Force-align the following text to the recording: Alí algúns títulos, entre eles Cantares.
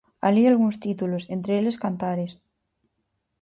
Alí 0.27 0.43
algúns 0.45 0.77
títulos, 0.85 1.23
entre 1.35 1.53
eles 1.59 1.79
Cantares. 1.83 2.31